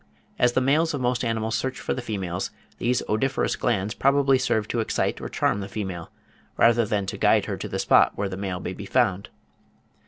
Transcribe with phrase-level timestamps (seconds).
[0.39, 4.67] As the males of most animals search for the females, these odoriferous glands probably serve
[4.69, 6.09] to excite or charm the female,
[6.57, 9.29] rather than to guide her to the spot where the male may be found.